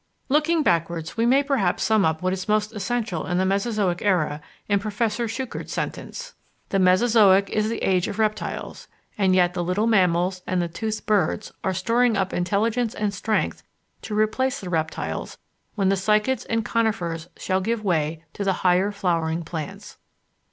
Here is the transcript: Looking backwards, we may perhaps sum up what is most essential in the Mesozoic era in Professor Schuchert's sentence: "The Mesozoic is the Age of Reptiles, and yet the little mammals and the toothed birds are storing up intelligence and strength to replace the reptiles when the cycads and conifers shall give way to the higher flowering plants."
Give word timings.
Looking 0.29 0.63
backwards, 0.63 1.15
we 1.15 1.27
may 1.27 1.43
perhaps 1.43 1.83
sum 1.83 2.05
up 2.05 2.23
what 2.23 2.33
is 2.33 2.49
most 2.49 2.73
essential 2.73 3.27
in 3.27 3.37
the 3.37 3.45
Mesozoic 3.45 4.01
era 4.01 4.41
in 4.67 4.79
Professor 4.79 5.27
Schuchert's 5.27 5.73
sentence: 5.73 6.33
"The 6.69 6.79
Mesozoic 6.79 7.51
is 7.51 7.69
the 7.69 7.77
Age 7.87 8.07
of 8.07 8.17
Reptiles, 8.17 8.87
and 9.15 9.35
yet 9.35 9.53
the 9.53 9.63
little 9.63 9.85
mammals 9.85 10.41
and 10.47 10.59
the 10.59 10.67
toothed 10.67 11.05
birds 11.05 11.51
are 11.63 11.75
storing 11.75 12.17
up 12.17 12.33
intelligence 12.33 12.95
and 12.95 13.13
strength 13.13 13.61
to 14.01 14.15
replace 14.17 14.59
the 14.59 14.71
reptiles 14.71 15.37
when 15.75 15.89
the 15.89 15.95
cycads 15.95 16.47
and 16.49 16.65
conifers 16.65 17.27
shall 17.37 17.61
give 17.61 17.83
way 17.83 18.23
to 18.33 18.43
the 18.43 18.53
higher 18.65 18.91
flowering 18.91 19.43
plants." 19.43 19.97